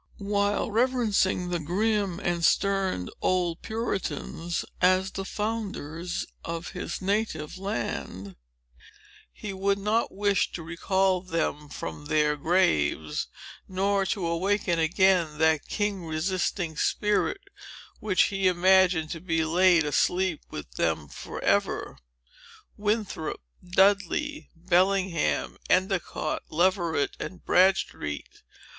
While 0.17 0.71
reverencing 0.71 1.49
the 1.49 1.59
grim 1.59 2.19
and 2.19 2.43
stern 2.43 3.09
old 3.21 3.61
Puritans 3.61 4.65
as 4.81 5.11
the 5.11 5.23
founders 5.25 6.25
of 6.43 6.69
his 6.69 7.03
native 7.03 7.59
land, 7.59 8.35
he 9.31 9.53
would 9.53 9.77
not 9.77 10.11
wish 10.11 10.51
to 10.53 10.63
recall 10.63 11.21
them 11.21 11.69
from 11.69 12.05
their 12.05 12.35
graves, 12.35 13.27
nor 13.67 14.03
to 14.07 14.25
awaken 14.25 14.79
again 14.79 15.37
that 15.37 15.67
king 15.67 16.03
resisting 16.03 16.77
spirit, 16.77 17.41
which 17.99 18.23
he 18.33 18.47
imagined 18.47 19.11
to 19.11 19.21
be 19.21 19.45
laid 19.45 19.85
asleep 19.85 20.41
with 20.49 20.71
them 20.77 21.09
forever. 21.09 21.99
Winthrop, 22.75 23.39
Dudley, 23.69 24.49
Bellingham, 24.55 25.57
Endicott, 25.69 26.41
Leverett, 26.49 27.15
and 27.19 27.45
Bradstreet! 27.45 28.41